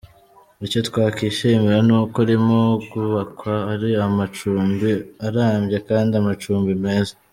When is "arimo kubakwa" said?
2.25-3.53